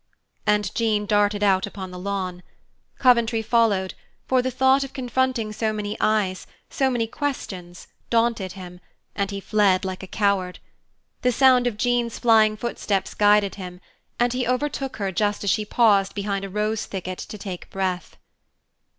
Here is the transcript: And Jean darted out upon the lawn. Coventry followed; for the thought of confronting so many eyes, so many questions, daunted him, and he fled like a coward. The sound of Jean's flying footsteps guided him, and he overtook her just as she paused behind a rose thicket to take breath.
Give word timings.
And 0.47 0.73
Jean 0.73 1.05
darted 1.05 1.43
out 1.43 1.67
upon 1.67 1.91
the 1.91 1.99
lawn. 1.99 2.41
Coventry 2.97 3.43
followed; 3.43 3.93
for 4.25 4.41
the 4.41 4.49
thought 4.49 4.83
of 4.83 4.93
confronting 4.93 5.53
so 5.53 5.71
many 5.71 5.95
eyes, 5.99 6.47
so 6.71 6.89
many 6.89 7.05
questions, 7.05 7.85
daunted 8.09 8.53
him, 8.53 8.79
and 9.15 9.29
he 9.29 9.39
fled 9.39 9.85
like 9.85 10.01
a 10.01 10.07
coward. 10.07 10.57
The 11.21 11.31
sound 11.31 11.67
of 11.67 11.77
Jean's 11.77 12.17
flying 12.17 12.57
footsteps 12.57 13.13
guided 13.13 13.53
him, 13.61 13.79
and 14.19 14.33
he 14.33 14.47
overtook 14.47 14.97
her 14.97 15.11
just 15.11 15.43
as 15.43 15.51
she 15.51 15.65
paused 15.65 16.15
behind 16.15 16.43
a 16.45 16.49
rose 16.49 16.87
thicket 16.87 17.19
to 17.19 17.37
take 17.37 17.69
breath. 17.69 18.17